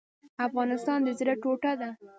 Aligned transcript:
افغانستان 0.47 0.99
د 1.03 1.09
زړه 1.19 1.33
ټوټه 1.41 1.71
ده؟ 1.81 1.89